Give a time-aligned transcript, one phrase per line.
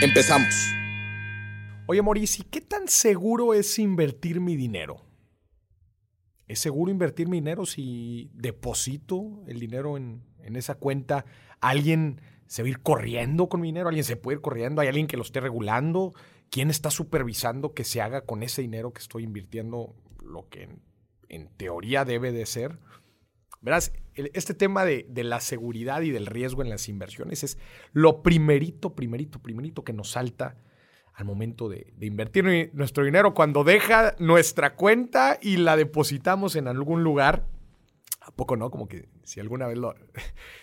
[0.00, 0.72] Empezamos.
[1.86, 5.04] Oye, Mauricio, ¿qué tan seguro es invertir mi dinero?
[6.46, 11.24] ¿Es seguro invertir mi dinero si deposito el dinero en, en esa cuenta?
[11.60, 13.88] ¿Alguien se va a ir corriendo con mi dinero?
[13.88, 14.80] ¿Alguien se puede ir corriendo?
[14.82, 16.14] ¿Hay alguien que lo esté regulando?
[16.48, 20.82] ¿Quién está supervisando que se haga con ese dinero que estoy invirtiendo lo que en,
[21.28, 22.78] en teoría debe de ser?
[23.60, 23.92] Verás,
[24.34, 27.58] este tema de, de, la seguridad y del riesgo en las inversiones es
[27.92, 30.56] lo primerito, primerito, primerito que nos salta
[31.18, 33.34] al momento de, invertir nuestro dinero.
[33.34, 37.44] Cuando deja nuestra cuenta y la depositamos en algún lugar,
[38.20, 38.70] ¿a poco no?
[38.70, 39.94] Como que si alguna vez lo...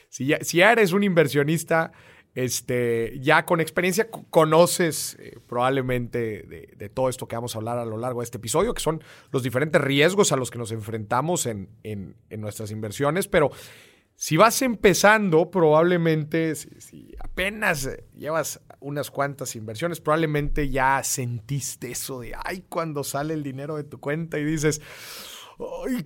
[0.07, 1.91] Si si ya eres un inversionista
[2.35, 7.85] este, ya con experiencia conoces eh, probablemente de, todo esto que vamos a hablar a
[7.85, 11.45] lo largo de este episodio, que son los diferentes riesgos a los que nos enfrentamos
[11.45, 13.51] en, en, nuestras inversiones, pero
[14.17, 22.33] si vas empezando, probablemente, si, apenas llevas unas cuantas inversiones, probablemente ya sentiste eso de,
[22.43, 24.81] ay, cuando sale el dinero de tu cuenta y dices,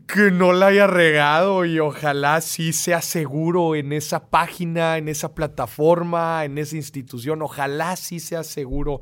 [0.08, 5.34] Que no la haya regado y ojalá sí sea seguro en esa página, en esa
[5.34, 7.42] plataforma, en esa institución.
[7.42, 9.02] Ojalá sí sea seguro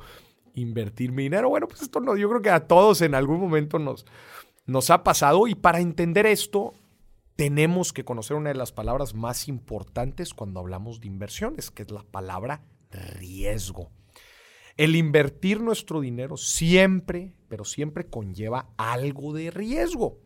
[0.53, 1.50] invertir mi dinero.
[1.50, 4.06] Bueno, pues esto no, yo creo que a todos en algún momento nos,
[4.66, 6.73] nos ha pasado y para entender esto
[7.36, 11.92] tenemos que conocer una de las palabras más importantes cuando hablamos de inversiones, que es
[11.92, 13.92] la palabra riesgo.
[14.78, 20.20] El invertir nuestro dinero siempre, pero siempre conlleva algo de riesgo.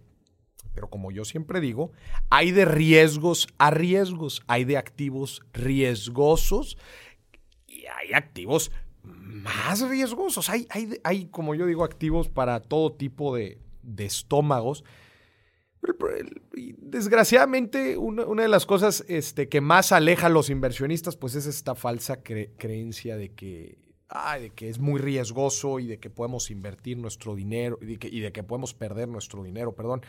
[0.73, 1.91] Pero como yo siempre digo,
[2.29, 6.77] hay de riesgos a riesgos, hay de activos riesgosos
[7.67, 8.71] y hay activos
[9.03, 10.49] más riesgosos.
[10.49, 14.83] Hay, hay, hay como yo digo, activos para todo tipo de, de estómagos.
[16.77, 21.73] Desgraciadamente, una, de las cosas este, que más aleja a los inversionistas, pues es esta
[21.73, 23.79] falsa cre creencia de que,
[24.39, 28.07] de que es muy riesgoso y de que podemos invertir nuestro dinero y de que,
[28.09, 30.01] y de que podemos perder nuestro dinero, perdón.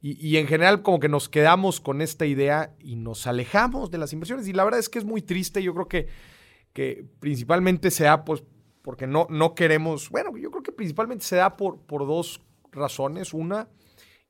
[0.00, 3.98] Y, y, en general como que nos quedamos con esta idea y nos alejamos de
[3.98, 4.46] las inversiones.
[4.46, 5.62] Y la verdad es que es muy triste.
[5.62, 6.06] Yo creo que,
[6.72, 8.44] que principalmente se da pues,
[8.82, 12.40] porque no, no queremos, bueno, yo creo que principalmente se da por, por dos
[12.70, 13.34] razones.
[13.34, 13.68] Una,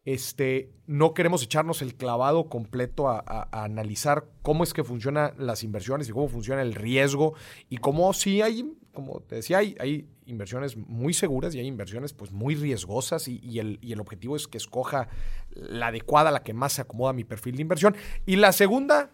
[0.06, 6.08] este, no queremos echarnos el clavado completo a, analizar cómo es que funcionan las inversiones
[6.08, 7.34] y cómo funciona el riesgo
[7.68, 12.32] y cómo sí hay, como te decía, hay inversiones muy seguras y hay inversiones pues
[12.32, 15.08] muy riesgosas y, el, y, el, objetivo es que escoja
[15.50, 17.96] la adecuada, la que más se acomoda a mi perfil de inversión.
[18.26, 19.12] Y la segunda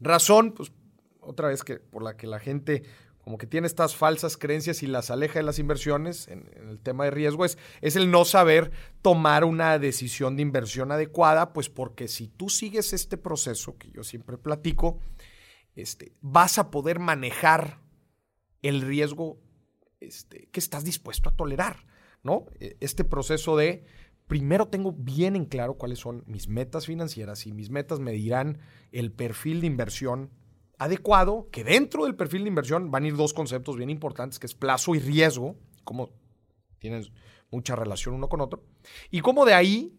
[0.00, 0.72] razón, pues
[1.20, 2.84] otra vez que por la que la gente
[3.26, 6.78] como que tiene estas falsas creencias y las aleja de las inversiones en, en, el
[6.78, 8.70] tema de riesgo es, es el no saber
[9.02, 14.04] tomar una decisión de inversión adecuada, pues porque si tú sigues este proceso que yo
[14.04, 15.00] siempre platico,
[15.74, 17.80] este, vas a poder manejar
[18.62, 19.38] el riesgo
[20.00, 21.86] este, que estás dispuesto a tolerar,
[22.22, 22.46] ¿no?
[22.58, 23.84] Este proceso de
[24.26, 28.58] primero tengo bien en claro cuáles son mis metas financieras y mis metas me dirán
[28.92, 30.30] el perfil de inversión
[30.78, 34.46] adecuado, que dentro del perfil de inversión van a ir dos conceptos bien importantes, que
[34.46, 36.10] es plazo y riesgo, como
[36.78, 37.04] tienen
[37.50, 38.64] mucha relación uno con otro,
[39.10, 39.98] y cómo de ahí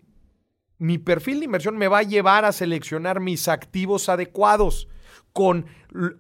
[0.78, 4.88] mi perfil de inversión me va a llevar a seleccionar mis activos adecuados
[5.38, 5.68] con,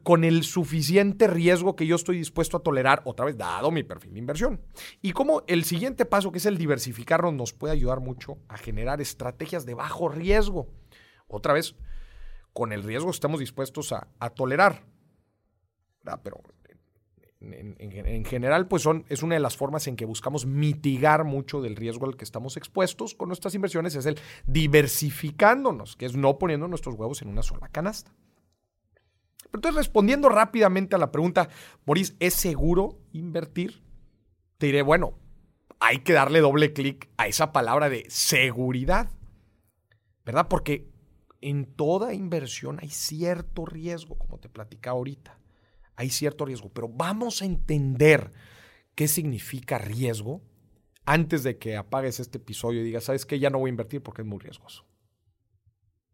[0.03, 4.13] con el suficiente riesgo que yo estoy dispuesto a tolerar, otra vez, dado mi perfil
[4.13, 4.61] de inversión.
[5.01, 9.01] Y cómo el siguiente paso, que es el diversificarnos, nos puede ayudar mucho a generar
[9.01, 10.67] estrategias de bajo riesgo.
[11.27, 11.73] Otra vez,
[12.53, 14.83] con el riesgo que estamos dispuestos a, a tolerar.
[16.03, 16.21] ¿verdad?
[16.23, 16.39] Pero
[17.41, 21.23] en, en, en, general, pues son, es una de las formas en que buscamos mitigar
[21.23, 26.15] mucho del riesgo al que estamos expuestos con nuestras inversiones, es el diversificándonos, que es
[26.15, 28.11] no poniendo nuestros huevos en una sola canasta.
[29.53, 31.49] Entonces, respondiendo rápidamente a la pregunta,
[31.85, 33.81] Boris, ¿es seguro invertir?
[34.57, 35.17] Te diré, bueno,
[35.79, 39.09] hay que darle doble clic a esa palabra de seguridad,
[40.25, 40.47] ¿verdad?
[40.47, 40.89] Porque
[41.41, 45.39] en toda inversión hay cierto riesgo, como te platicaba ahorita.
[45.95, 48.31] Hay cierto riesgo, pero vamos a entender
[48.95, 50.41] qué significa riesgo
[51.05, 53.39] antes de que apagues este episodio y digas, ¿sabes qué?
[53.39, 54.85] Ya no voy a invertir porque es muy riesgoso.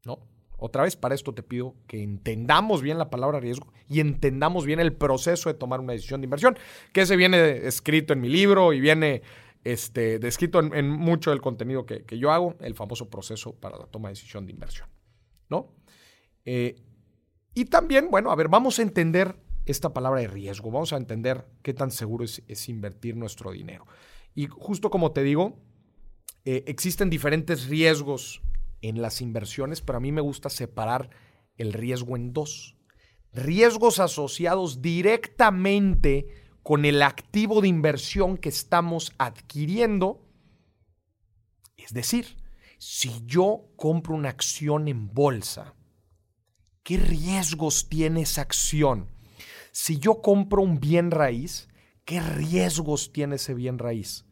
[0.06, 0.20] ¿No?
[0.66, 4.80] Otra vez, para esto te pido que entendamos bien la palabra riesgo y entendamos bien
[4.80, 6.58] el proceso de tomar una decisión de inversión,
[6.94, 9.24] que se viene escrito en mi libro y viene
[9.66, 14.08] este, descrito en, mucho del contenido que, yo hago, el famoso proceso para la toma
[14.08, 14.88] de decisión de inversión.
[15.50, 15.68] ¿no?
[16.46, 16.82] Eh,
[17.54, 19.36] y también, bueno, a ver, vamos a entender
[19.66, 23.86] esta palabra de riesgo, vamos a entender qué tan seguro es, invertir nuestro dinero.
[24.34, 25.60] Y justo como te digo,
[26.46, 28.42] eh, existen diferentes riesgos
[28.84, 31.10] en las inversiones, pero a mí me gusta separar
[31.58, 32.76] el riesgo en dos.
[33.32, 36.28] Riesgos asociados directamente
[36.62, 40.28] con el activo de inversión que estamos adquiriendo.
[41.78, 42.38] Es decir,
[42.78, 45.74] si yo compro una acción en bolsa,
[46.84, 49.10] ¿qué riesgos tiene esa acción?
[49.72, 51.70] Si yo compro un bien raíz,
[52.06, 54.26] ¿qué riesgos tiene ese bien raíz?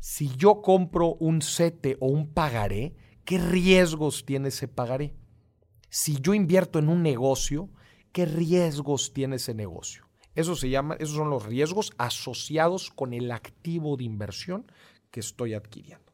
[0.00, 2.96] Si yo compro un CETE o un pagaré,
[3.28, 5.14] ¿Qué riesgos tiene ese pagaré?
[5.90, 7.68] Si yo invierto en un negocio,
[8.10, 10.08] ¿qué riesgos tiene ese negocio?
[10.34, 14.72] Eso se llama, esos son los riesgos asociados con el activo de inversión
[15.10, 16.10] que estoy adquiriendo.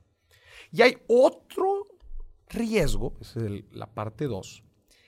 [0.73, 1.87] Y hay otro
[2.49, 3.37] riesgo, es
[3.71, 4.65] la parte 2,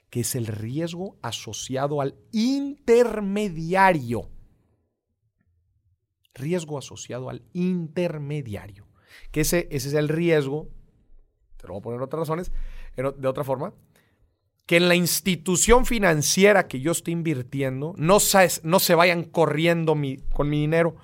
[0.09, 4.31] que es el riesgo asociado al intermediario.
[6.33, 8.87] Riesgo asociado al intermediario.
[9.33, 10.69] Que ese, ese es el riesgo
[11.67, 12.51] lo a poner otras razones,
[12.95, 13.73] de otra forma,
[14.65, 18.17] que en la institución financiera que yo estoy invirtiendo no,
[18.63, 19.95] no se vayan corriendo
[20.33, 20.95] con mi dinero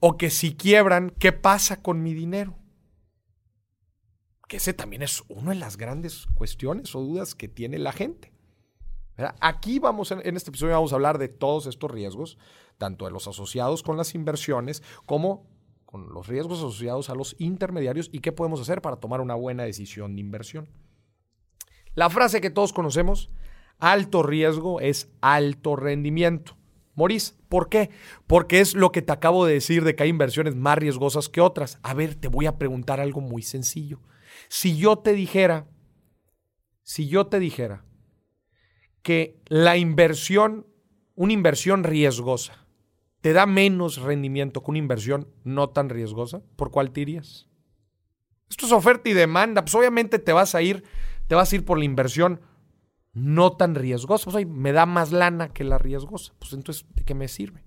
[0.00, 2.56] o que si quiebran, ¿qué pasa con mi dinero?
[4.46, 8.32] Que ese también es una de las grandes cuestiones o dudas que tiene la gente.
[9.40, 12.38] Aquí vamos, en este episodio vamos a hablar de todos estos riesgos,
[12.78, 15.44] tanto de los asociados con las inversiones como
[15.88, 19.62] con los riesgos asociados a los intermediarios y qué podemos hacer para tomar una buena
[19.62, 20.68] decisión de inversión.
[21.94, 23.30] La frase que todos conocemos,
[23.78, 26.58] alto riesgo es alto rendimiento.
[26.94, 27.88] Morís, ¿por qué?
[28.26, 31.40] Porque es lo que te acabo de decir de que hay inversiones más riesgosas que
[31.40, 31.78] otras.
[31.82, 33.98] A ver, te voy a preguntar algo muy sencillo.
[34.50, 35.68] Si yo te dijera,
[36.82, 37.86] si yo te dijera
[39.00, 40.66] que la inversión,
[41.14, 42.67] una inversión riesgosa,
[43.20, 47.48] te da menos rendimiento que una inversión no tan riesgosa, ¿por cuál te irías?
[48.50, 49.62] Esto es oferta y demanda.
[49.62, 50.84] Pues obviamente te vas a ir,
[51.26, 52.40] te vas a ir por la inversión
[53.12, 54.30] no tan riesgosa.
[54.30, 56.32] Pues me da más lana que la riesgosa.
[56.38, 57.64] Pues entonces, ¿de qué me sirve?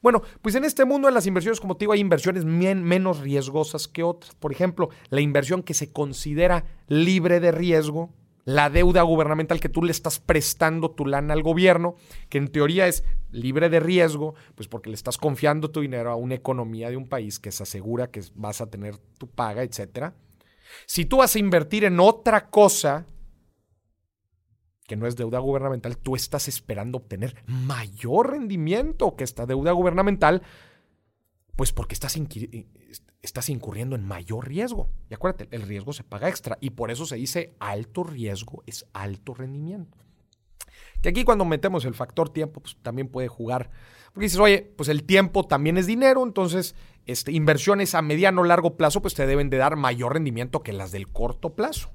[0.00, 3.88] Bueno, pues en este mundo, en las inversiones, como te digo, hay inversiones menos riesgosas
[3.88, 4.34] que otras.
[4.36, 8.14] Por ejemplo, la inversión que se considera libre de riesgo
[8.48, 11.96] la deuda gubernamental que tú le estás prestando tu lana al gobierno,
[12.30, 16.16] que en teoría es libre de riesgo, pues porque le estás confiando tu dinero a
[16.16, 20.14] una economía de un país que se asegura que vas a tener tu paga, etc.
[20.86, 23.04] Si tú vas a invertir en otra cosa
[24.86, 30.40] que no es deuda gubernamental, tú estás esperando obtener mayor rendimiento que esta deuda gubernamental,
[31.54, 32.16] pues porque estás
[33.22, 34.90] estás incurriendo en mayor riesgo.
[35.10, 38.86] Y acuérdate, el riesgo se paga extra y por eso se dice alto riesgo es
[38.92, 39.98] alto rendimiento.
[41.02, 43.70] Que aquí cuando metemos el factor tiempo, pues también puede jugar.
[44.12, 46.74] Porque dices, oye, pues el tiempo también es dinero, entonces
[47.06, 50.72] este, inversiones a mediano o largo plazo, pues te deben de dar mayor rendimiento que
[50.72, 51.90] las del corto plazo.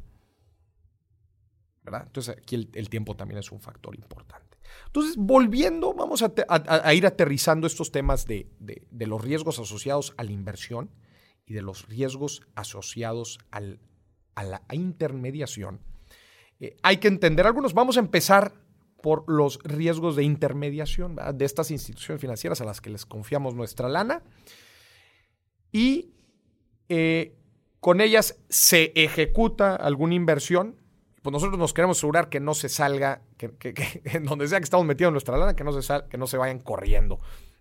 [1.84, 2.04] ¿Verdad?
[2.06, 4.58] Entonces aquí el, tiempo también es un factor importante.
[4.86, 10.32] Entonces, volviendo, vamos a, ir aterrizando estos temas de, de los riesgos asociados a la
[10.32, 10.90] inversión
[11.46, 15.82] y de los riesgos asociados a la intermediación,
[16.60, 17.74] eh, hay que entender algunos.
[17.74, 18.54] Vamos a empezar
[19.02, 23.90] por los riesgos de intermediación de estas instituciones financieras a las que les confiamos nuestra
[23.90, 24.24] lana.
[25.74, 26.14] Y
[26.88, 27.36] eh,
[27.82, 30.78] con ellas se ejecuta alguna inversión.
[31.22, 33.52] Pues nosotros nos queremos asegurar que no se salga, que,
[34.06, 36.60] en donde sea que estamos metiendo nuestra lana, que no se, que no se vayan
[36.60, 37.20] corriendo.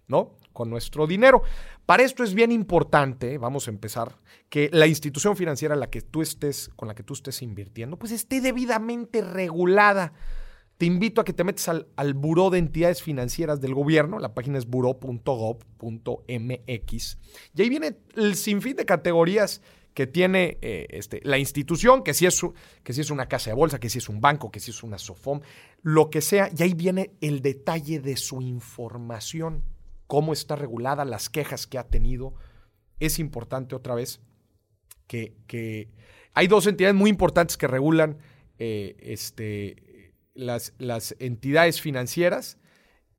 [0.09, 0.37] ¿No?
[0.52, 1.42] Con nuestro dinero.
[1.87, 4.16] Para esto es bien importante, vamos a empezar,
[4.49, 8.12] que la institución financiera la que tú estés, con la que tú estés invirtiendo, pues
[8.12, 10.12] esté debidamente regulada.
[10.78, 14.35] Te invito a que te metas al, al Buró de Entidades Financieras del Gobierno, la
[14.35, 15.18] página es buró.gov.mx,
[17.54, 19.62] y ahí viene el sinfín de categorías
[19.94, 22.40] que tiene eh, este, la institución, que si, es,
[22.82, 24.82] que si es una casa de bolsa, que si es un banco, que si es
[24.82, 25.40] una SOFOM,
[25.82, 29.62] lo que sea, y ahí viene el detalle de su información
[30.12, 32.35] cómo está regulada, las quejas que ha tenido.
[33.00, 34.21] Es importante otra vez
[35.07, 35.88] que,
[36.35, 38.19] hay dos entidades muy importantes que regulan
[38.59, 42.59] eh, este, las, las entidades financieras.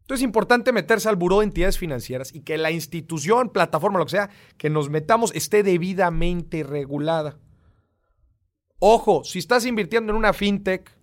[0.02, 4.06] Entonces es importante meterse al buró de entidades financieras y que la institución, plataforma, lo
[4.06, 7.40] que sea, que nos metamos esté debidamente regulada.
[8.78, 10.96] Ojo, si estás invirtiendo en una fintech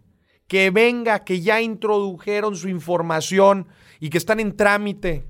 [0.46, 3.66] que venga, que ya introdujeron su información
[3.98, 5.29] y que están en trámite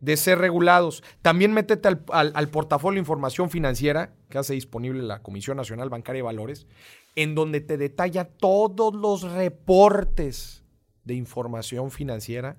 [0.00, 1.02] de ser regulados.
[1.22, 6.24] También métete al, portafolio de información financiera que hace disponible la Comisión Nacional Bancaria de
[6.24, 6.66] Valores,
[7.14, 10.64] en donde te detalla todos los reportes
[11.04, 12.58] de información financiera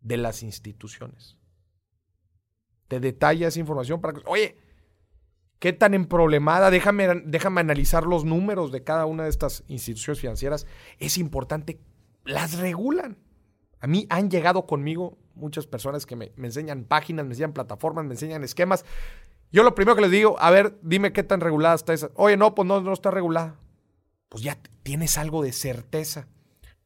[0.00, 1.36] de las instituciones.
[2.88, 4.56] Te detalla esa información para que, oye,
[5.58, 6.70] ¿qué tan emproblemada?
[6.70, 10.66] Déjame, déjame analizar los números de cada una de estas instituciones financieras.
[10.98, 11.80] Es importante,
[12.24, 13.18] las regulan.
[13.80, 18.14] A mí han llegado conmigo muchas personas que me, enseñan páginas, me enseñan plataformas, me
[18.14, 18.84] enseñan esquemas.
[19.50, 22.10] Yo lo primero que les digo, a ver, dime qué tan regulada está esa.
[22.14, 23.58] Oye, no, pues no, no está regulada.
[24.28, 26.28] Pues ya tienes algo de certeza,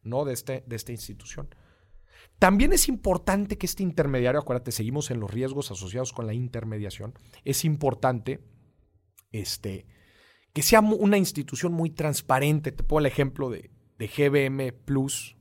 [0.03, 0.25] ¿no?
[0.25, 1.49] De, este, de esta institución.
[2.39, 7.15] También es importante que este intermediario, acuérdate, seguimos en los riesgos asociados con la intermediación,
[7.45, 8.41] es importante
[9.33, 9.87] este,
[10.53, 12.73] que sea una institución muy transparente.
[12.73, 15.37] Te pongo el ejemplo de, de GBM Plus,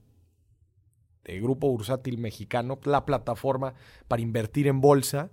[1.24, 3.74] de Grupo Bursátil Mexicano, la plataforma
[4.08, 5.32] para invertir en bolsa,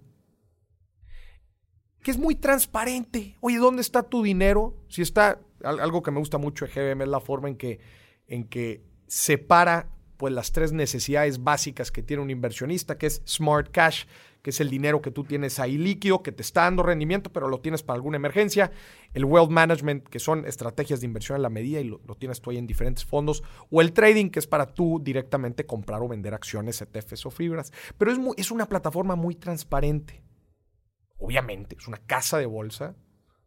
[2.02, 3.36] que es muy transparente.
[3.40, 4.76] Oye, ¿dónde está tu dinero?
[4.88, 7.80] Si está, algo que me gusta mucho de GBM es la forma en que,
[8.26, 13.70] en que separa pues, las tres necesidades básicas que tiene un inversionista, que es Smart
[13.70, 14.04] Cash,
[14.42, 17.48] que es el dinero que tú tienes ahí líquido, que te está dando rendimiento, pero
[17.48, 18.70] lo tienes para alguna emergencia.
[19.14, 22.50] El wealth management, que son estrategias de inversión en la medida y lo, tienes tú
[22.50, 23.42] ahí en diferentes fondos.
[23.70, 27.72] O el trading, que es para tú directamente comprar o vender acciones, ETFs o fibras.
[27.96, 30.22] Pero es, es una plataforma muy transparente.
[31.18, 32.96] Obviamente, es una casa de bolsa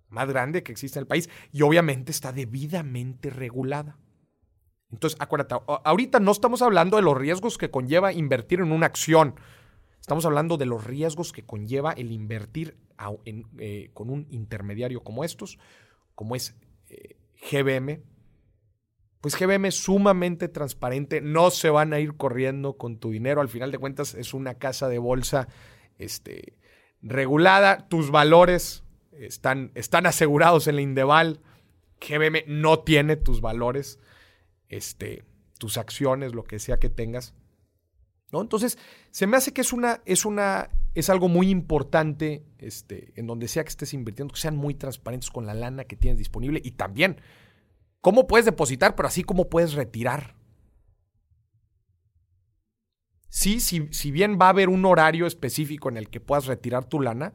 [0.10, 3.98] más grande que existe en el país y obviamente está debidamente regulada.
[4.92, 9.36] Entonces, acuérdate, ahorita no estamos hablando de los riesgos que conlleva invertir en una acción.
[10.00, 12.78] Estamos hablando de los riesgos que conlleva el invertir
[13.26, 15.60] eh, con un intermediario como estos,
[16.16, 16.56] como es
[16.90, 17.18] eh,
[17.52, 18.02] GBM.
[19.22, 23.50] Pues GBM es sumamente transparente, no se van a ir corriendo con tu dinero, al
[23.50, 25.48] final de cuentas es una casa de bolsa
[26.00, 26.58] este,
[27.04, 31.40] regulada, tus valores están, están asegurados en la Indeval,
[32.00, 34.00] GBM no tiene tus valores,
[34.72, 35.24] este,
[35.60, 37.36] tus acciones, lo que sea que tengas.
[38.32, 38.78] Entonces,
[39.12, 43.50] se me hace que es una, es una, es algo muy importante, este, en donde
[43.50, 46.72] sea que estés invirtiendo, que sean muy transparentes con la lana que tienes disponible y
[46.72, 47.20] también
[48.00, 50.36] cómo puedes depositar, pero así como puedes retirar.
[53.28, 57.02] Sí, si bien va a haber un horario específico en el que puedas retirar tu
[57.02, 57.34] lana,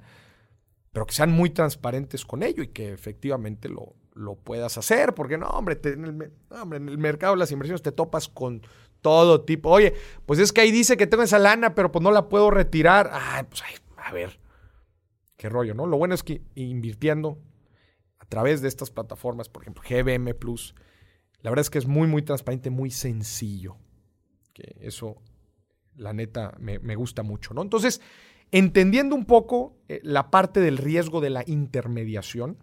[0.92, 5.38] pero que sean muy transparentes con ello y que efectivamente lo, lo puedas hacer, porque
[5.38, 8.62] no, hombre, en, el, hombre, en el mercado de las inversiones te topas con
[9.02, 9.70] todo tipo.
[9.70, 9.94] Oye,
[10.24, 13.10] pues es que ahí dice que tengo esa lana, pero pues no la puedo retirar.
[13.12, 13.62] Ay, pues
[13.98, 14.40] a ver,
[15.36, 15.86] qué rollo, ¿no?
[15.86, 17.38] Lo bueno es que invirtiendo
[18.18, 20.74] a través de estas plataformas, por ejemplo, GBM Plus,
[21.42, 23.76] la verdad es que es muy, muy transparente, muy sencillo.
[24.52, 25.22] Que eso,
[25.94, 27.62] la neta, me, gusta mucho, ¿no?
[27.62, 28.00] Entonces,
[28.50, 32.56] entendiendo un poco eh, la parte del riesgo de la intermediación,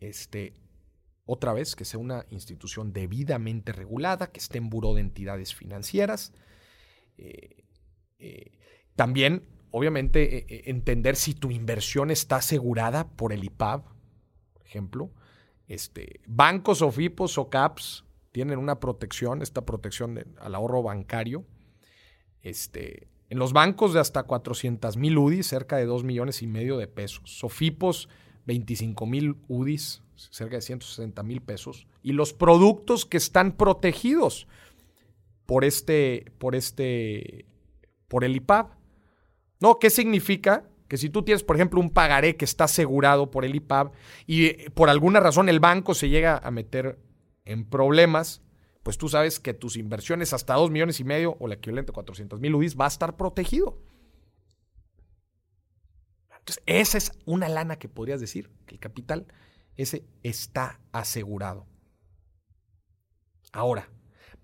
[0.00, 0.54] este,
[1.26, 6.32] otra vez, que sea una institución debidamente regulada, que esté en buró de entidades financieras.
[7.18, 7.64] Eh,
[8.18, 8.58] eh,
[8.96, 13.84] también, obviamente, eh, entender si tu inversión está asegurada por el IPAB,
[14.54, 15.10] por ejemplo.
[15.68, 21.44] Este, bancos o FIPOS o CAPS tienen una protección, esta protección al ahorro bancario.
[22.42, 26.76] Este, en los bancos de hasta 400 mil UDIs, cerca de 2 millones y medio
[26.76, 27.22] de pesos.
[27.38, 28.08] Sofipos,
[28.50, 34.48] 25 mil UDIs, cerca de 160 mil pesos, y los productos que están protegidos
[35.46, 37.46] por este, por este,
[38.08, 38.70] por el IPAB.
[39.60, 39.78] ¿No?
[39.78, 40.68] ¿Qué significa?
[40.88, 43.92] Que si tú tienes, por ejemplo, un pagaré que está asegurado por el IPAB
[44.26, 46.98] y eh, por alguna razón el banco se llega a meter
[47.44, 48.42] en problemas,
[48.82, 51.94] pues tú sabes que tus inversiones hasta 2 millones y medio o el equivalente a
[51.94, 53.78] 400 mil UDIs va a estar protegido.
[56.66, 59.26] Esa es una lana que podrías decir que el capital
[59.76, 61.66] ese está asegurado.
[63.52, 63.88] Ahora,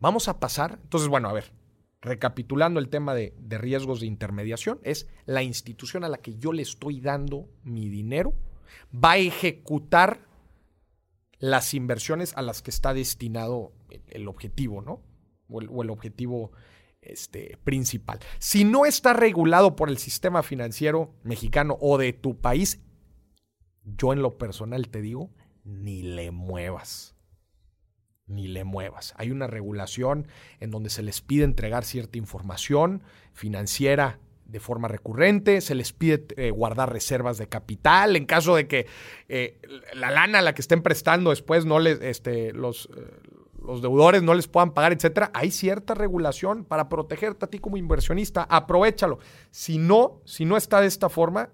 [0.01, 1.53] vamos a pasar, entonces, bueno, a ver,
[2.01, 6.63] recapitulando el tema de, riesgos de intermediación, es la institución a la que yo le
[6.63, 8.35] estoy dando mi dinero,
[8.93, 10.27] va a ejecutar
[11.39, 13.73] las inversiones a las que está destinado
[14.09, 15.03] el, objetivo, ¿no?
[15.49, 16.53] O el, objetivo
[17.09, 18.19] este, principal.
[18.39, 22.81] Si no está regulado por el sistema financiero mexicano o de tu país,
[23.85, 25.31] yo en lo personal te digo,
[25.65, 27.17] ni le muevas.
[28.27, 29.15] Ni le muevas.
[29.17, 30.27] Hay una regulación
[30.59, 36.25] en donde se les pide entregar cierta información financiera de forma recurrente, se les pide
[36.37, 38.87] eh, guardar reservas de capital en caso de que
[39.29, 39.61] eh,
[39.95, 43.36] la lana a la que estén prestando después no les, este, los, eh,
[43.67, 47.77] los deudores no les puedan pagar, etcétera, hay cierta regulación para protegerte a ti como
[47.77, 48.47] inversionista.
[48.49, 49.19] Aprovechalo.
[49.51, 51.51] Si no, si no está de esta forma,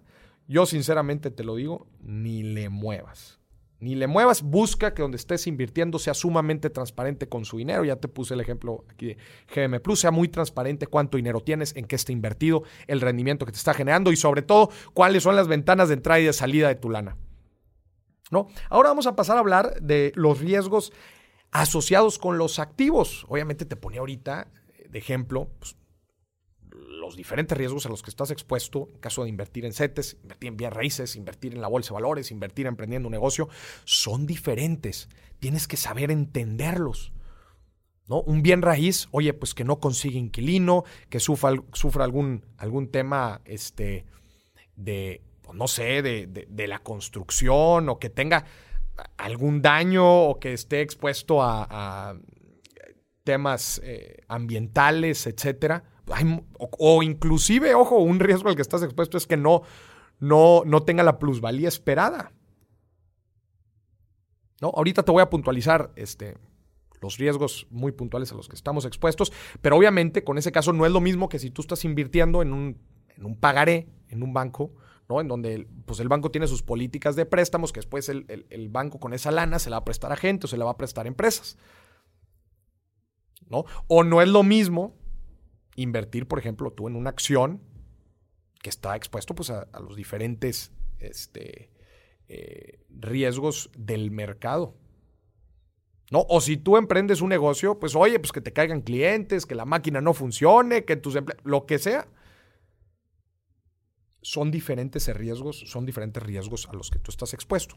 [0.46, 3.40] yo sinceramente te lo digo, ni le muevas.
[3.82, 7.84] Ni le muevas, busca que donde estés invirtiendo sea sumamente transparente con su dinero.
[7.84, 9.16] Ya te puse el ejemplo aquí de
[9.52, 13.50] GM Plus, sea muy transparente cuánto dinero tienes, en qué está invertido, el rendimiento que
[13.50, 16.68] te está generando y sobre todo cuáles son las ventanas de entrada y de salida
[16.68, 17.16] de tu lana.
[18.30, 18.46] ¿No?
[18.70, 20.92] Ahora vamos a pasar a hablar de los riesgos
[21.52, 23.24] asociados con los activos.
[23.28, 24.48] Obviamente te ponía ahorita
[24.88, 25.76] de ejemplo pues,
[26.70, 30.48] los diferentes riesgos a los que estás expuesto en caso de invertir en CETES, invertir
[30.48, 33.48] en bienes raíces, invertir en la bolsa de valores, invertir emprendiendo un negocio,
[33.84, 35.08] son diferentes.
[35.38, 37.12] Tienes que saber entenderlos.
[38.08, 38.20] ¿no?
[38.22, 43.42] Un bien raíz, oye, pues que no consigue inquilino, que sufra, sufra algún, algún tema
[43.44, 44.06] este,
[44.76, 48.44] de, pues, no sé, de, de, la construcción o que tenga
[49.16, 52.16] algún daño o que esté expuesto a,
[53.24, 55.84] temas eh, ambientales, etcétera
[56.58, 59.62] o, inclusive, ojo, un riesgo al que estás expuesto es que no,
[60.18, 62.32] no, no tenga la plusvalía esperada.
[64.60, 64.72] ¿No?
[64.74, 66.36] Ahorita te voy a puntualizar este,
[67.00, 70.86] los riesgos muy puntuales a los que estamos expuestos, pero obviamente con ese caso no
[70.86, 72.78] es lo mismo que si tú estás invirtiendo en un,
[73.16, 74.72] en un pagaré, en un banco,
[75.20, 78.98] En donde pues el banco tiene sus políticas de préstamos, que después el, el, banco
[78.98, 80.76] con esa lana se la va a prestar a gente o se la va a
[80.76, 81.56] prestar a empresas.
[83.48, 83.64] ¿no?
[83.86, 84.96] O no es lo mismo
[85.76, 87.60] invertir, por ejemplo, tú en una acción
[88.62, 91.70] que está expuesto pues, a, los diferentes este,
[92.28, 94.74] eh, riesgos del mercado.
[96.10, 96.26] ¿No?
[96.28, 99.64] O si tú emprendes un negocio, pues oye, pues que te caigan clientes, que la
[99.64, 102.06] máquina no funcione, que tus lo que sea.
[104.22, 107.76] Son diferentes riesgos, son diferentes riesgos a los que tú estás expuesto.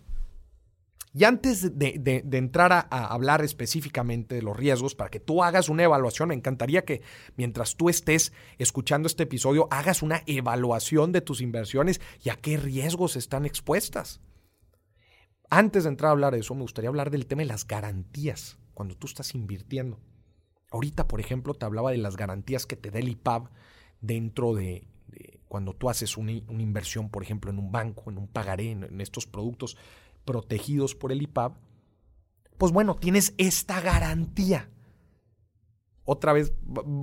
[1.17, 5.83] Y antes de, entrar a, hablar específicamente de los riesgos, para que tú hagas una
[5.83, 7.01] evaluación, me encantaría que
[7.37, 12.57] mientras tú estés escuchando este episodio, hagas una evaluación de tus inversiones y a qué
[12.57, 14.19] riesgos están expuestas.
[15.49, 18.57] Antes de entrar a hablar de eso, me gustaría hablar del tema de las garantías
[18.73, 20.01] cuando tú estás invirtiendo.
[20.69, 23.49] Ahorita, por ejemplo, te hablaba de las garantías que te da el IPAB
[24.01, 24.85] dentro de,
[25.55, 29.25] cuando tú haces una, inversión, por ejemplo, en un banco, en un pagaré, en estos
[29.25, 29.77] productos
[30.25, 31.53] protegidos por el IPAB,
[32.57, 34.67] pues bueno, tienes esta garantía.
[36.03, 36.51] Otra vez,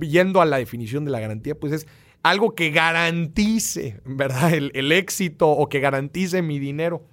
[0.01, 1.87] yendo a la definición de la garantía, pues es
[2.21, 4.53] algo que garantice, ¿verdad?
[4.53, 7.07] El, éxito o que garantice mi dinero.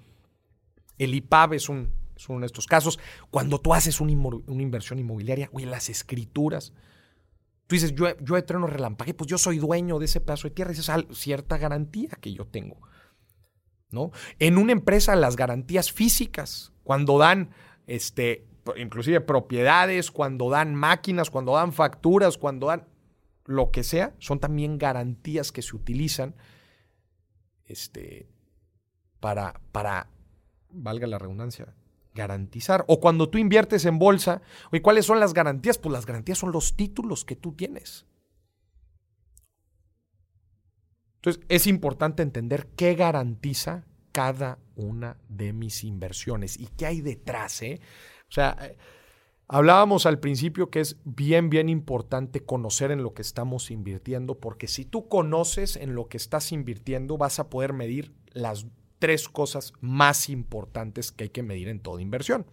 [0.98, 1.90] El IPAB es, un,
[2.28, 2.98] uno de estos casos.
[3.30, 6.74] Cuando tú haces una, inversión inmobiliaria, oye, las escrituras.
[7.70, 10.54] Tú dices, yo, yo he treno relampague, pues yo soy dueño de ese pedazo de
[10.56, 10.72] tierra.
[10.72, 12.80] Esa es cierta garantía que yo tengo.
[13.92, 14.10] ¿no?
[14.40, 17.50] En una empresa las garantías físicas, cuando dan
[17.86, 18.44] este,
[18.76, 22.88] inclusive propiedades, cuando dan máquinas, cuando dan facturas, cuando dan
[23.44, 26.34] lo que sea, son también garantías que se utilizan
[27.66, 28.28] este,
[29.20, 30.08] para, para,
[30.70, 31.72] valga la redundancia,
[32.14, 32.84] garantizar.
[32.88, 34.42] O cuando tú inviertes en bolsa,
[34.72, 35.78] ¿y ¿cuáles son las garantías?
[35.78, 38.06] Pues las garantías son los títulos que tú tienes.
[41.16, 47.60] Entonces, es importante entender qué garantiza cada una de mis inversiones y qué hay detrás.
[47.62, 47.80] Eh?
[48.28, 48.76] O sea, eh,
[49.46, 54.66] hablábamos al principio que es bien, bien importante conocer en lo que estamos invirtiendo, porque
[54.66, 58.66] si tú conoces en lo que estás invirtiendo, vas a poder medir las
[59.00, 62.46] tres cosas más importantes que hay que medir en toda inversión.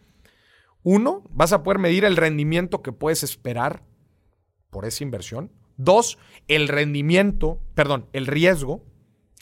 [0.81, 3.83] Uno, vas a poder medir el rendimiento que puedes esperar
[4.71, 5.51] por esa inversión.
[5.75, 8.83] Dos, el rendimiento, perdón, el riesgo,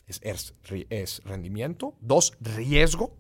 [0.08, 1.96] es, rendimiento.
[2.02, 3.16] Dos, riesgo.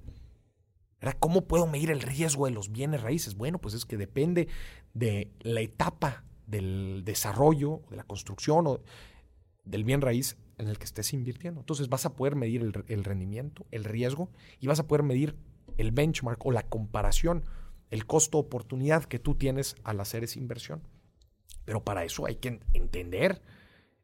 [1.19, 3.35] ¿Cómo puedo medir el riesgo de los bienes raíces?
[3.35, 4.47] Bueno, pues es que depende
[4.93, 8.81] de la etapa del desarrollo, de la construcción o
[9.65, 11.59] del bien raíz en el que estés invirtiendo.
[11.61, 15.35] Entonces vas a poder medir el, rendimiento, el riesgo y vas a poder medir
[15.77, 17.43] el benchmark o la comparación,
[17.89, 20.81] el costo-oportunidad que tú tienes al hacer esa inversión.
[21.65, 23.41] Pero para eso hay que entender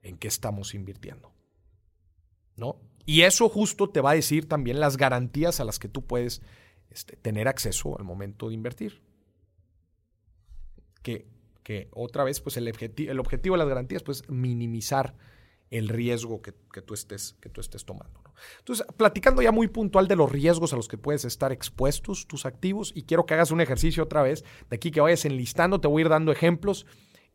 [0.02, 1.32] en qué estamos invirtiendo.
[2.58, 2.80] ¿No?
[3.06, 6.42] Y eso justo te va a decir también las garantías a las que tú puedes
[6.90, 9.02] este, tener acceso al momento de invertir.
[11.02, 11.28] Que,
[11.64, 15.16] que otra vez, pues el, el objetivo de las garantías, pues minimizar
[15.72, 18.22] el riesgo que, tú, estés, que tú estés tomando.
[18.60, 22.46] Entonces, platicando ya muy puntual de los riesgos a los que puedes estar expuestos tus
[22.46, 25.88] activos, y quiero que hagas un ejercicio otra vez, de aquí que vayas enlistando, te
[25.88, 26.86] voy a ir dando ejemplos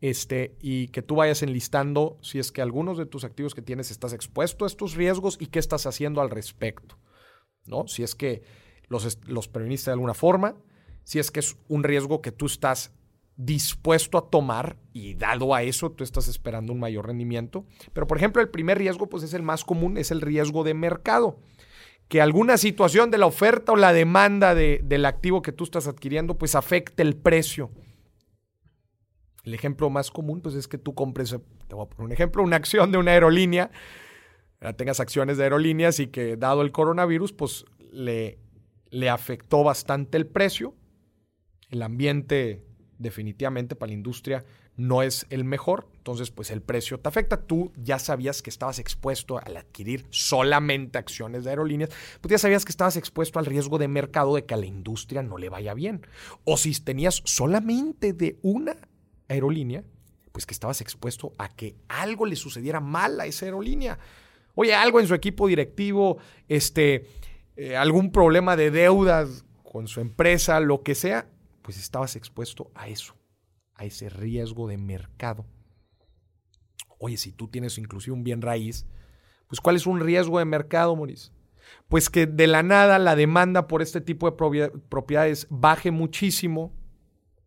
[0.01, 3.89] este, y que tú vayas enlistando si es que algunos de tus activos que tienes
[3.89, 6.99] estás expuesto a estos riesgos y qué estás haciendo al respecto.
[7.65, 7.87] ¿no?
[7.87, 8.43] Si es que
[8.87, 10.55] los, los previniste de alguna forma,
[11.03, 12.93] si es que es un riesgo que tú estás
[13.37, 17.65] dispuesto a tomar y dado a eso tú estás esperando un mayor rendimiento.
[17.93, 20.73] Pero por ejemplo, el primer riesgo pues es el más común, es el riesgo de
[20.73, 21.39] mercado.
[22.09, 26.37] Que alguna situación de la oferta o la demanda del activo que tú estás adquiriendo
[26.37, 27.69] pues afecte el precio.
[29.43, 31.35] El ejemplo más común pues es que tú compres,
[31.67, 33.71] te voy a poner un ejemplo, una acción de una aerolínea,
[34.77, 38.39] tengas acciones de aerolíneas y que dado el coronavirus pues le,
[38.89, 40.73] le afectó bastante el precio.
[41.69, 42.66] El ambiente
[42.99, 47.41] definitivamente para la industria no es el mejor, entonces pues el precio te afecta.
[47.41, 51.89] Tú ya sabías que estabas expuesto al adquirir solamente acciones de aerolíneas,
[52.21, 55.23] pues ya sabías que estabas expuesto al riesgo de mercado de que a la industria
[55.23, 56.05] no le vaya bien.
[56.43, 58.77] O si tenías solamente de una
[59.27, 59.83] aerolínea,
[60.31, 63.97] pues que estabas expuesto a que algo le sucediera mal a esa aerolínea.
[64.53, 67.07] Oye, algo en su equipo directivo, este,
[67.55, 71.27] eh, algún problema de deudas con su empresa, lo que sea,
[71.67, 73.13] pues estabas expuesto a eso,
[73.75, 75.45] a ese riesgo de mercado.
[76.97, 78.85] Oye, si tú tienes inclusive un bien raíz,
[79.49, 81.33] pues ¿cuál es un riesgo de mercado, Maurice?
[81.89, 86.71] Pues que de la nada la demanda por este tipo de propiedades baje muchísimo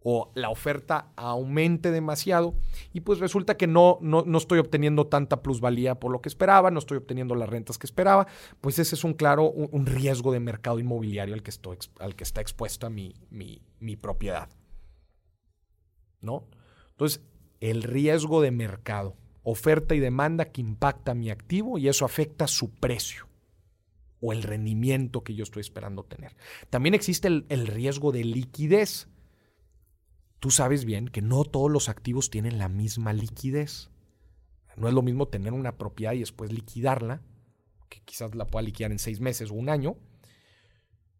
[0.02, 2.54] o la oferta aumente demasiado
[2.92, 6.78] y pues resulta que no, no, estoy obteniendo tanta plusvalía por lo que esperaba, no
[6.78, 8.26] estoy obteniendo las rentas que esperaba,
[8.60, 12.24] pues ese es un claro, un, riesgo de mercado inmobiliario al que, estoy, al que
[12.24, 14.48] está expuesta mi, mi, mi propiedad.
[16.22, 16.46] ¿No?
[16.90, 17.22] Entonces,
[17.60, 22.70] el riesgo de mercado, oferta y demanda que impacta mi activo y eso afecta su
[22.70, 23.26] precio
[24.20, 26.36] o el rendimiento que yo estoy esperando tener.
[26.68, 29.08] También existe el, el riesgo de liquidez
[30.40, 33.90] tú sabes bien que no todos los activos tienen la misma liquidez.
[34.76, 37.22] No es lo mismo tener una propiedad y después liquidarla,
[37.88, 39.96] que quizás la pueda liquidar en seis meses o un año,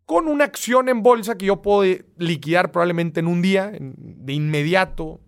[0.06, 1.85] con una acción en bolsa que yo puedo
[2.16, 5.20] liquidar probablemente en un día, de inmediato,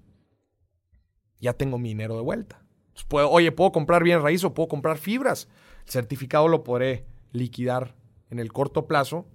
[1.38, 2.64] ya tengo mi dinero de vuelta.
[3.08, 5.48] puedo, oye, puedo comprar bien raíz o puedo comprar fibras.
[5.84, 7.94] El certificado lo podré liquidar
[8.30, 9.26] en el corto plazo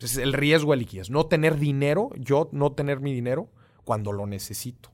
[0.00, 1.10] el riesgo de liquidez.
[1.10, 3.50] No tener dinero, yo no tener mi dinero
[3.84, 4.90] cuando lo necesito.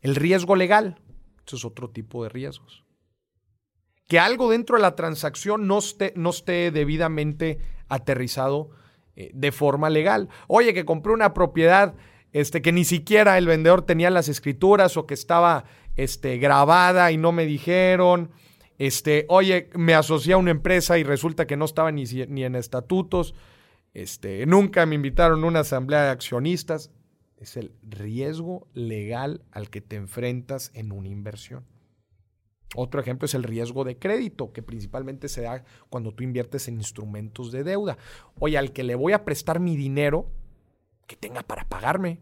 [0.00, 1.00] El riesgo legal.
[1.46, 2.84] Eso es otro tipo de riesgos.
[4.06, 8.70] Que algo dentro de la transacción no esté, no esté debidamente aterrizado
[9.16, 10.28] eh, de forma legal.
[10.46, 11.94] Oye, que compré una propiedad
[12.32, 15.64] este, que ni siquiera el vendedor tenía las escrituras o que estaba
[15.96, 18.30] este, grabada y no me dijeron
[18.78, 22.54] este, oye, me asocié a una empresa y resulta que no estaba ni, ni en
[22.54, 23.34] estatutos.
[23.92, 26.92] Este, nunca me invitaron a una asamblea de accionistas.
[27.36, 31.64] Es el riesgo legal al que te enfrentas en una inversión.
[32.76, 36.74] Otro ejemplo es el riesgo de crédito, que principalmente se da cuando tú inviertes en
[36.74, 37.96] instrumentos de deuda.
[38.38, 40.30] Oye, al que le voy a prestar mi dinero,
[41.06, 42.20] que tenga para pagarme.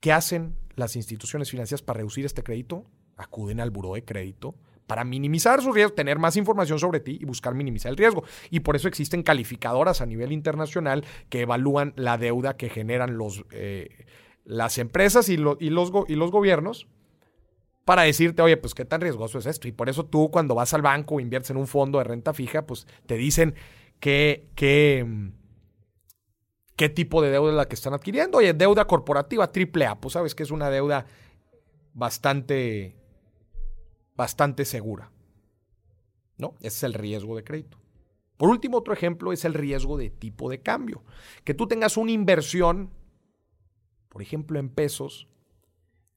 [0.00, 2.84] ¿Qué hacen las instituciones financieras para reducir este crédito?
[3.16, 4.56] Acuden al buró de crédito
[4.88, 8.24] para minimizar su riesgo, tener más información sobre ti y buscar minimizar el riesgo.
[8.50, 13.44] Y por eso existen calificadoras a nivel internacional que evalúan la deuda que generan los,
[13.52, 14.06] eh,
[14.44, 16.88] las empresas y, los, y los gobiernos
[17.84, 19.68] para decirte, oye, pues qué tan riesgoso es esto.
[19.68, 22.32] Y por eso tú cuando vas al banco o inviertes en un fondo de renta
[22.34, 23.54] fija, pues te dicen
[24.00, 25.04] qué, qué
[26.88, 28.38] tipo de deuda es la que están adquiriendo.
[28.38, 31.06] Oye, deuda corporativa triple A, pues sabes que es una deuda
[31.92, 32.96] bastante
[34.18, 35.10] bastante segura.
[36.36, 36.54] ¿No?
[36.58, 37.78] Ese es el riesgo de crédito.
[38.36, 41.02] Por último, otro ejemplo es el riesgo de tipo de cambio.
[41.44, 42.90] Que tú tengas una inversión,
[44.10, 45.28] por ejemplo, en pesos,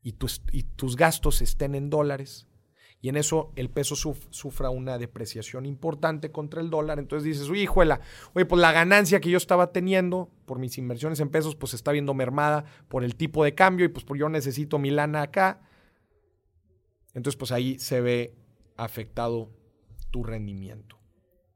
[0.04, 2.48] y tus, y tus gastos estén en dólares,
[3.02, 7.00] y en eso el peso sufra una depreciación importante contra el dólar.
[7.00, 8.00] Entonces dices, uy, hijuela,
[8.34, 11.92] oye, pues la ganancia que yo estaba teniendo por mis inversiones en pesos, pues está
[11.92, 15.62] viendo mermada por el tipo de cambio y pues yo necesito mi lana acá.
[17.14, 18.36] Entonces, pues ahí se ve
[18.78, 19.50] afectado
[20.12, 20.98] tu rendimiento.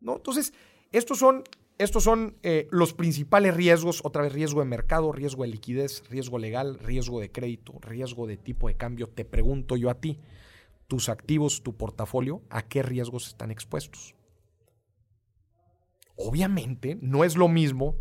[0.01, 0.15] ¿no?
[0.17, 0.53] Entonces,
[0.91, 1.43] estos son,
[1.77, 6.37] estos son eh, los principales riesgos, otra vez riesgo de mercado, riesgo de liquidez, riesgo
[6.37, 9.07] legal, riesgo de crédito, riesgo de tipo de cambio.
[9.07, 10.19] Te pregunto yo a ti,
[10.87, 14.15] tus activos, tu portafolio, ¿a qué riesgos están expuestos?
[16.15, 17.97] Obviamente, no es lo mismo,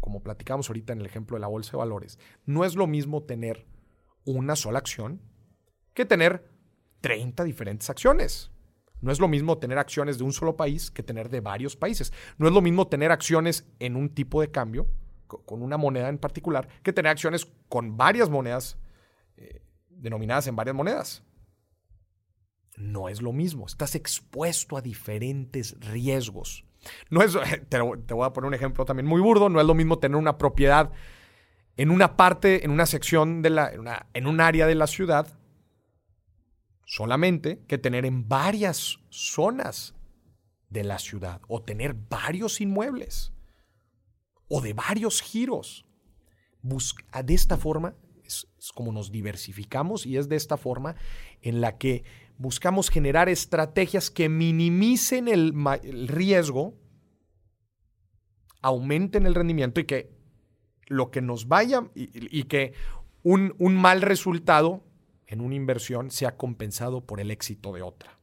[0.00, 3.22] como platicamos ahorita en el ejemplo de la bolsa de valores, no es lo mismo
[3.22, 3.66] tener
[4.24, 5.20] una sola acción
[5.92, 6.48] que tener
[7.00, 8.50] 30 diferentes acciones.
[9.00, 12.12] No es lo mismo tener acciones de un solo país que tener de varios países.
[12.36, 14.86] No es lo mismo tener acciones en un tipo de cambio,
[15.26, 18.78] con una moneda en particular, que tener acciones con varias monedas
[19.36, 21.22] eh, denominadas en varias monedas.
[22.76, 23.66] No es lo mismo.
[23.66, 26.64] Estás expuesto a diferentes riesgos.
[27.10, 27.36] No es,
[27.68, 29.48] te, voy a poner un ejemplo también muy burdo.
[29.48, 30.90] No es lo mismo tener una propiedad
[31.76, 35.26] en una parte, en una sección de la, en, un área de la ciudad,
[36.90, 39.94] solamente que tener en varias zonas
[40.70, 43.32] de la ciudad o tener varios inmuebles
[44.48, 45.86] o de varios giros.
[46.62, 50.96] Busca, de esta forma es, como nos diversificamos y es de esta forma
[51.42, 52.02] en la que
[52.38, 56.74] buscamos generar estrategias que minimicen el, riesgo,
[58.62, 60.10] aumenten el rendimiento y que
[60.88, 62.72] lo que nos vaya y, que
[63.22, 64.82] un, un, mal resultado
[65.30, 68.18] en una inversión sea compensado por el éxito de otra.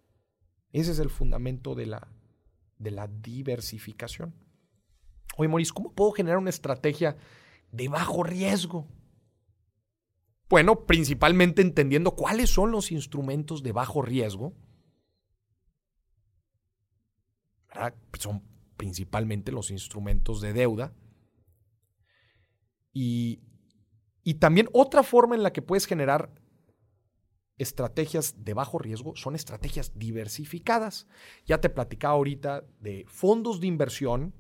[0.74, 2.06] Ese es el fundamento de la,
[2.80, 4.36] de la diversificación.
[5.38, 7.16] Oye, Maurice, ¿cómo puedo generar una estrategia
[7.72, 8.90] de bajo riesgo?
[10.50, 14.54] Bueno, principalmente entendiendo cuáles son los instrumentos de bajo riesgo.
[18.20, 18.44] Son
[18.76, 20.94] principalmente los instrumentos de deuda.
[22.92, 23.40] Y,
[24.24, 26.34] y también otra forma en la que puedes generar
[27.58, 31.08] estrategias de bajo riesgo son estrategias diversificadas.
[31.46, 34.34] Ya te platicaba ahorita de fondos de inversión.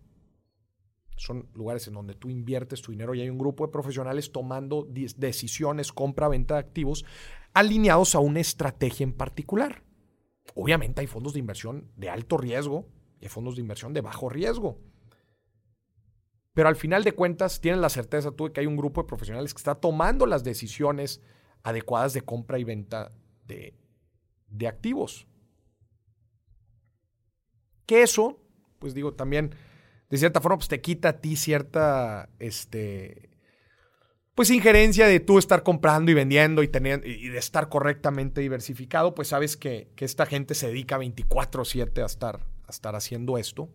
[1.15, 4.87] Son lugares en donde tú inviertes tu dinero y hay un grupo de profesionales tomando
[4.87, 7.05] decisiones, compra, venta de activos
[7.53, 9.83] alineados a una estrategia en particular.
[10.53, 12.87] Obviamente hay fondos de inversión de alto riesgo
[13.19, 14.79] y hay fondos de inversión de bajo riesgo.
[16.53, 19.07] Pero al final de cuentas, tienes la certeza tú de que hay un grupo de
[19.07, 21.21] profesionales que está tomando las decisiones
[21.67, 23.11] adecuadas de compra y venta
[23.45, 23.73] de,
[24.47, 25.27] de activos.
[27.85, 28.39] Que eso,
[28.79, 29.53] pues digo, también
[30.09, 33.29] de cierta forma pues te quita a ti cierta este
[34.33, 39.15] pues injerencia de tú estar comprando y vendiendo y, tener, y de estar correctamente diversificado,
[39.15, 43.67] pues sabes que, que esta gente se dedica 24/7 a estar, a estar haciendo esto.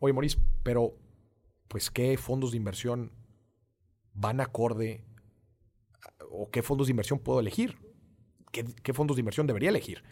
[0.00, 0.96] Oye, Maurice, pero
[1.68, 3.12] pues qué fondos de inversión
[4.14, 5.04] van acorde
[6.30, 7.76] o qué fondos de inversión puedo elegir.
[8.50, 10.02] ¿Qué, fondos de inversión debería elegir?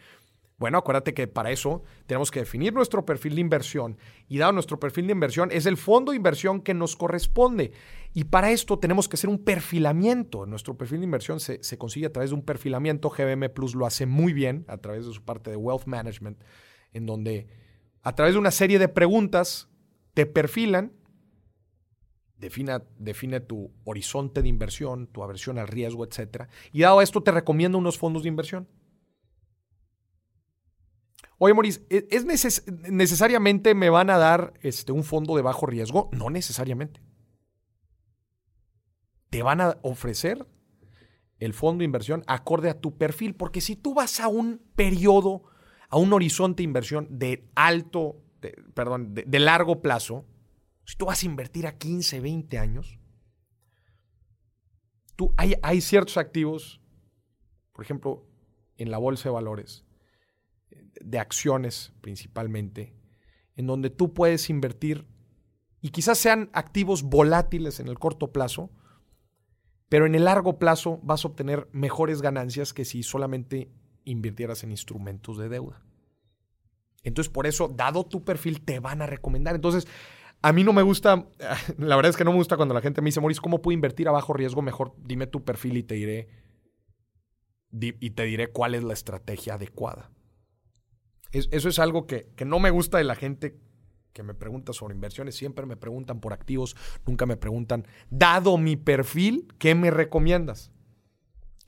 [0.56, 3.98] Bueno, acuérdate que para eso tenemos que definir nuestro perfil de inversión
[4.28, 7.72] y dado nuestro perfil de inversión es el fondo de inversión que nos corresponde.
[8.12, 10.44] Y para esto tenemos que hacer un perfilamiento.
[10.44, 13.08] Nuestro perfil de inversión se, se, consigue a través de un perfilamiento.
[13.08, 16.42] GBM Plus lo hace muy bien a través de su parte de Wealth Management,
[16.92, 17.48] en donde
[18.02, 19.68] a través de una serie de preguntas
[20.14, 20.92] te perfilan
[22.40, 26.48] define tu horizonte de inversión, tu aversión al riesgo, etc.
[26.72, 28.68] Y dado esto, te recomiendo unos fondos de inversión.
[31.38, 36.08] Oye, Maurice, ¿e-, ¿es necesariamente me van a dar este, un fondo de bajo riesgo?
[36.12, 37.00] No necesariamente.
[39.30, 40.46] Te van a ofrecer
[41.38, 45.44] el fondo de inversión acorde a tu perfil, porque si tú vas a un periodo,
[45.88, 48.22] a un horizonte de inversión de alto,
[48.74, 50.26] perdón, de largo plazo,
[50.90, 52.98] si tú vas a invertir a 15, 20 años,
[55.14, 56.80] tú, hay, hay ciertos activos,
[57.72, 58.26] por ejemplo,
[58.76, 59.84] en la bolsa de valores,
[61.00, 62.92] de acciones principalmente,
[63.54, 65.06] en donde tú puedes invertir
[65.80, 68.72] y quizás sean activos volátiles en el corto plazo,
[69.88, 73.70] pero en el largo plazo vas a obtener mejores ganancias que si solamente
[74.02, 75.84] invirtieras en instrumentos de deuda.
[77.04, 79.54] Entonces, por eso, dado tu perfil, te van a recomendar.
[79.54, 79.86] Entonces,
[80.42, 81.26] a mí no me gusta,
[81.78, 83.74] la verdad es que no me gusta cuando la gente me dice, Maurice, ¿cómo puedo
[83.74, 84.62] invertir a bajo riesgo?
[84.62, 86.28] Mejor dime tu perfil y te diré,
[87.72, 90.10] y te diré cuál es la estrategia adecuada.
[91.32, 93.60] eso es algo que, que no me gusta de la gente
[94.12, 95.36] que me pregunta sobre inversiones.
[95.36, 96.76] Siempre me preguntan por activos,
[97.06, 100.72] nunca me preguntan, dado mi perfil, ¿qué me recomiendas?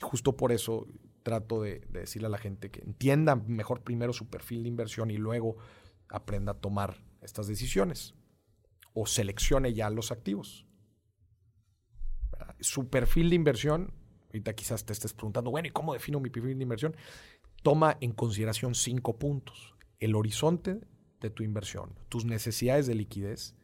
[0.01, 0.89] Justo por eso
[1.23, 5.19] trato de decirle a la gente que entienda mejor primero su perfil de inversión y
[5.19, 5.57] luego
[6.09, 8.17] aprenda a tomar estas decisiones
[8.95, 10.67] o seleccione ya los activos.
[12.61, 13.93] Su perfil de inversión,
[14.27, 16.97] ahorita quizás te estés preguntando, bueno, ¿y cómo defino mi perfil de inversión?
[17.63, 19.75] Toma en consideración cinco puntos.
[20.01, 20.81] El horizonte
[21.21, 23.55] de tu inversión, tus necesidades de liquidez,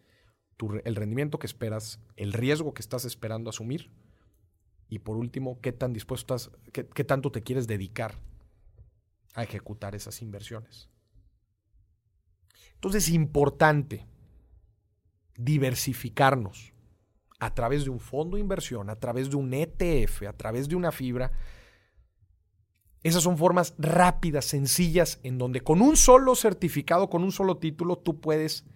[0.85, 3.91] el rendimiento que esperas, el riesgo que estás esperando asumir
[4.89, 8.15] y por último, qué tan dispuesto estás, qué, qué tanto te quieres dedicar
[9.35, 10.89] a ejecutar esas inversiones.
[12.75, 14.07] Entonces es importante
[15.39, 16.75] diversificarnos
[17.39, 20.77] a través de un fondo de inversión, a través de un ETF, a través de
[20.77, 21.33] una fibra.
[23.05, 27.97] Esas son formas rápidas, sencillas, en donde con un solo certificado, con un solo título,
[27.97, 28.67] tú puedes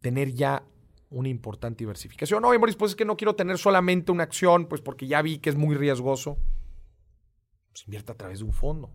[0.00, 0.64] tener ya
[1.10, 2.44] una importante diversificación.
[2.44, 5.38] Oye, Maurice, pues es que no quiero tener solamente una acción, pues porque ya vi
[5.38, 6.36] que es muy riesgoso.
[7.70, 8.90] Pues invierte a través de un fondo.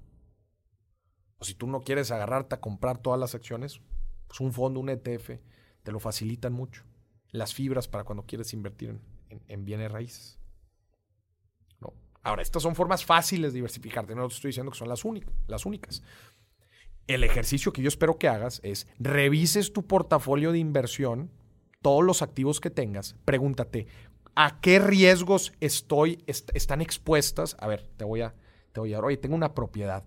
[1.37, 3.81] O si tú no quieres agarrarte a comprar todas las acciones,
[4.27, 5.39] pues un fondo, un ETF,
[5.83, 6.83] te lo facilitan mucho.
[7.31, 8.99] Las fibras para cuando quieres invertir
[9.47, 10.39] en, bienes raíces.
[11.79, 11.93] ¿No?
[12.21, 14.15] Ahora, estas son formas fáciles de diversificarte.
[14.15, 15.03] No te estoy diciendo que son las,
[15.47, 16.03] las únicas.
[17.07, 21.31] El ejercicio que yo espero que hagas es revises tu portafolio de inversión,
[21.81, 23.87] todos los activos que tengas, pregúntate,
[24.35, 27.57] ¿a qué riesgos estoy, están expuestas?
[27.59, 28.35] A ver, te voy a,
[28.71, 30.05] te voy a dar, oye, tengo una propiedad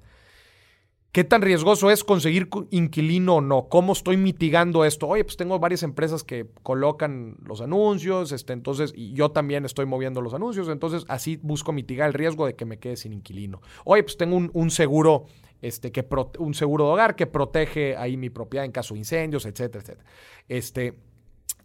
[1.13, 3.69] ¿Qué tan riesgoso es conseguir inquilino o no?
[3.69, 5.09] ¿Cómo estoy mitigando esto?
[5.09, 9.87] Oye, pues tengo varias empresas que colocan los anuncios, este, entonces, y yo también estoy
[9.87, 13.63] moviendo los anuncios, entonces así busco mitigar el riesgo de que me quede sin inquilino.
[13.87, 15.25] Oye, pues tengo un, seguro,
[15.63, 16.07] este, que
[16.39, 20.11] un seguro de hogar que protege ahí mi propiedad en caso de incendios, etcétera, etcétera.
[20.49, 20.99] Este,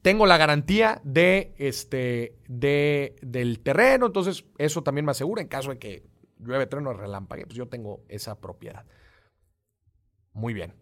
[0.01, 5.71] tengo la garantía de, este, de, del terreno, entonces eso también me asegura en caso
[5.71, 6.03] de que
[6.39, 8.85] llueve, terreno, relámpague, pues yo tengo esa propiedad.
[10.33, 10.73] Muy bien.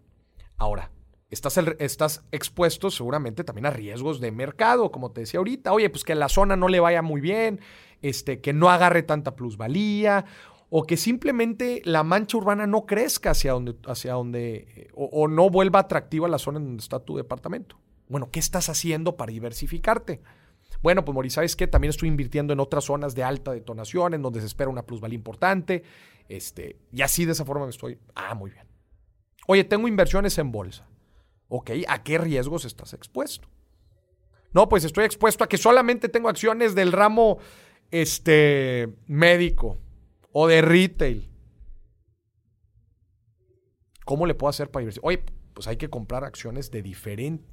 [0.57, 0.91] Ahora,
[1.29, 5.73] estás, estás expuesto seguramente también a riesgos de mercado, como te decía ahorita.
[5.73, 7.59] Oye, pues que la zona no le vaya muy bien,
[8.01, 10.25] este, que no agarre tanta plusvalía,
[10.69, 15.79] o que simplemente la mancha urbana no crezca hacia donde, hacia donde o, no vuelva
[15.79, 17.79] atractiva la zona en donde está tu departamento.
[18.07, 20.21] Bueno, ¿qué estás haciendo para diversificarte?
[20.81, 21.67] Bueno, pues Mori, ¿sabes qué?
[21.67, 25.15] También estoy invirtiendo en otras zonas de alta detonación, en donde se espera una plusvalía
[25.15, 25.83] importante.
[26.27, 27.97] Este, y así de esa forma me estoy.
[28.15, 28.68] Ah, muy bien.
[29.51, 30.87] Oye, tengo inversiones en bolsa.
[31.47, 33.49] Ok, ¿a qué riesgos estás expuesto?
[34.53, 37.39] No, pues estoy expuesto a que solamente tengo acciones del ramo
[37.89, 39.79] este, médico
[40.31, 41.31] o de retail.
[44.05, 45.07] ¿Cómo le puedo hacer para diversificar?
[45.07, 45.23] Oye,
[45.55, 47.47] pues hay que comprar acciones de diferentes,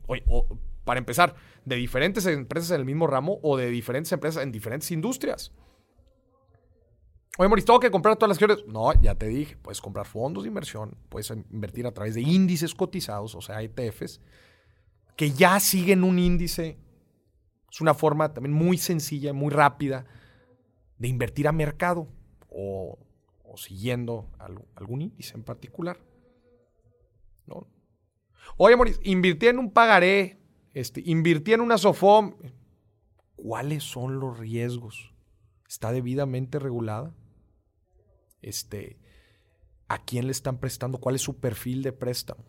[0.84, 4.90] para empezar, de diferentes empresas en el mismo ramo o de diferentes empresas en diferentes
[4.90, 5.50] industrias.
[7.38, 8.66] Oye, Mauricio, ¿tengo que comprar todas las acciones?
[8.66, 12.74] No, ya te dije, puedes comprar fondos de inversión, puedes invertir a través de índices
[12.74, 14.20] cotizados, o sea, ETFs,
[15.16, 16.78] que ya siguen un índice.
[17.70, 20.06] Es una forma también muy sencilla, muy rápida
[20.96, 22.08] de invertir a mercado
[22.48, 22.98] o,
[23.56, 24.30] siguiendo
[24.74, 25.98] algún índice en particular.
[27.46, 27.66] ¿No?
[28.56, 30.38] Oye, Mauricio, invirtí en un pagaré,
[30.72, 32.34] este, invirtí en una SOFOM.
[33.34, 35.12] ¿Cuáles son los riesgos?
[35.68, 37.14] ¿Está debidamente regulada?
[38.46, 38.98] Este,
[39.88, 42.44] a quién le están prestando, cuál es su perfil de préstamo,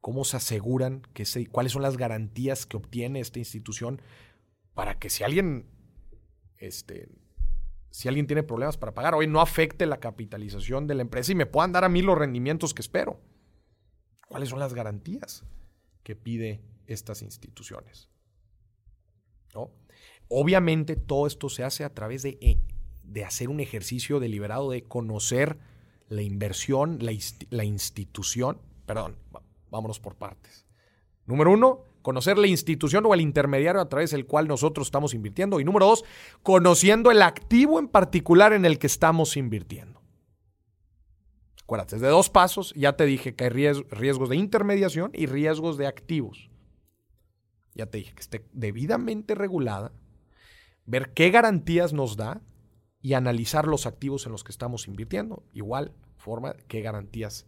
[0.00, 4.00] cómo se aseguran, que se, cuáles son las garantías que obtiene esta institución
[4.74, 5.66] para que si alguien,
[6.58, 7.08] este,
[7.90, 11.34] si alguien tiene problemas para pagar, hoy no afecte la capitalización de la empresa y
[11.34, 13.20] me puedan dar a mí los rendimientos que espero.
[14.28, 15.44] ¿Cuáles son las garantías
[16.02, 18.10] que pide estas instituciones?
[19.54, 19.70] ¿No?
[20.28, 22.38] Obviamente todo esto se hace a través de
[23.06, 25.58] de hacer un ejercicio deliberado de conocer
[26.08, 28.58] la inversión, la, institución.
[28.86, 29.16] Perdón,
[29.70, 30.66] vámonos por partes.
[31.26, 35.58] Número uno, conocer la institución o el intermediario a través del cual nosotros estamos invirtiendo.
[35.58, 36.04] Y número dos,
[36.42, 40.00] conociendo el activo en particular en el que estamos invirtiendo.
[41.64, 45.88] Acuérdate, de dos pasos ya te dije que hay riesgos de intermediación y riesgos de
[45.88, 46.48] activos.
[47.74, 49.92] Ya te dije que esté debidamente regulada,
[50.84, 52.40] ver qué garantías nos da
[53.00, 55.44] y analizar los activos en los que estamos invirtiendo.
[55.52, 57.46] Igual forma, qué garantías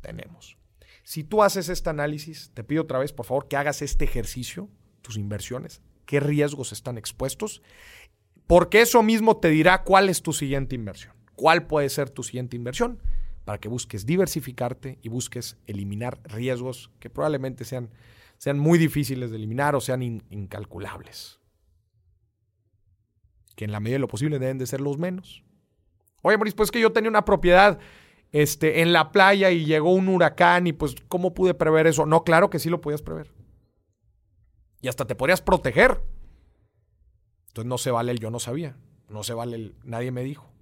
[0.00, 0.56] tenemos.
[1.04, 4.68] Si tú haces este análisis, te pido otra vez, por favor, que hagas este ejercicio,
[5.02, 7.62] tus inversiones, qué riesgos están expuestos,
[8.46, 12.56] porque eso mismo te dirá cuál es tu siguiente inversión, cuál puede ser tu siguiente
[12.56, 13.00] inversión,
[13.44, 17.90] para que busques diversificarte y busques eliminar riesgos que probablemente sean,
[18.38, 21.38] sean muy difíciles de eliminar o sean incalculables
[23.56, 25.42] que en la medida de lo posible deben de ser los menos.
[26.22, 27.78] Oye, Maurice, pues que yo tenía una propiedad
[28.32, 32.06] este, en la playa y llegó un huracán y pues, ¿cómo pude prever eso?
[32.06, 33.32] No, claro que sí lo podías prever.
[34.80, 36.02] Y hasta te podrías proteger.
[37.48, 38.76] Entonces no se vale el yo no sabía.
[39.08, 40.52] No se vale el nadie me dijo.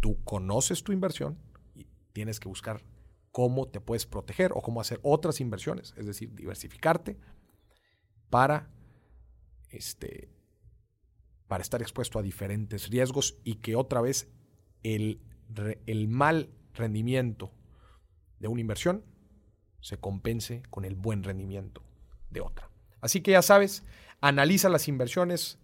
[0.00, 1.38] Tú conoces tu inversión
[1.74, 2.84] y tienes que buscar
[3.32, 7.18] cómo te puedes proteger o cómo hacer otras inversiones, es decir, diversificarte
[8.30, 8.70] para
[9.70, 10.30] este,
[11.48, 14.28] para estar expuesto a diferentes riesgos y que otra vez
[14.82, 15.20] el,
[15.86, 17.50] el mal rendimiento
[18.38, 19.04] de una inversión
[19.80, 21.82] se compense con el buen rendimiento
[22.30, 22.70] de otra.
[23.00, 23.84] Así que ya sabes,
[24.20, 25.58] analiza las inversiones,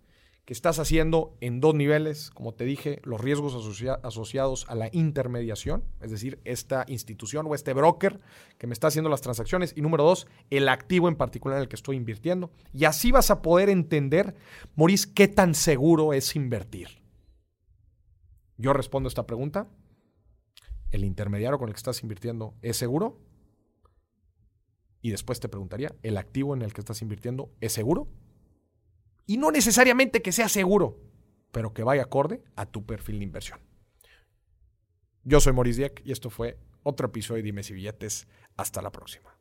[0.44, 3.54] que estás haciendo en dos niveles, como te dije, los riesgos
[4.02, 8.20] asociados a la intermediación, es decir, esta institución o este broker
[8.58, 11.68] que me está haciendo las transacciones, y número dos, el activo en particular en el
[11.68, 12.50] que estoy invirtiendo.
[12.74, 14.34] Y así vas a poder entender,
[14.76, 17.02] Maurice, qué tan seguro es invertir.
[18.58, 19.68] Yo respondo esta pregunta.
[20.90, 23.18] ¿El intermediario con el que estás invirtiendo es seguro?
[25.00, 28.08] Y después te preguntaría, ¿el activo en el que estás invirtiendo es seguro?
[29.26, 31.00] Y no necesariamente que sea seguro,
[31.52, 33.60] pero que vaya acorde a tu perfil de inversión.
[35.22, 38.28] Yo soy Maurice Dieck y esto fue otro episodio de Dimes y Billetes.
[38.56, 39.33] Hasta la próxima.